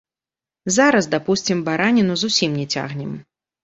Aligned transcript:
Зараз, 0.77 1.11
дапусцім, 1.13 1.63
бараніну 1.71 2.13
зусім 2.25 2.59
не 2.61 2.69
цягнем. 2.77 3.19